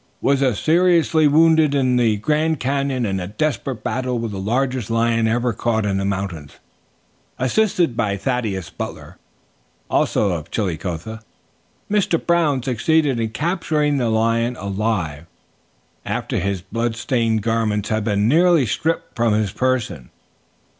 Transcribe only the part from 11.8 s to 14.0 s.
Mr. Brown succeeded in capturing